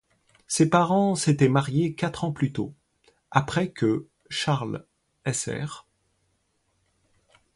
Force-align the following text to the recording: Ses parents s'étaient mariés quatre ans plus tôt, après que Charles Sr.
Ses 0.47 0.67
parents 0.67 1.13
s'étaient 1.13 1.47
mariés 1.47 1.93
quatre 1.93 2.23
ans 2.23 2.31
plus 2.31 2.51
tôt, 2.51 2.73
après 3.29 3.69
que 3.71 4.07
Charles 4.31 4.83
Sr. 5.31 5.85